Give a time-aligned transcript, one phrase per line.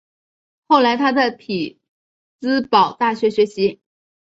[0.65, 1.79] 后来他在匹
[2.39, 3.79] 兹堡大学学习。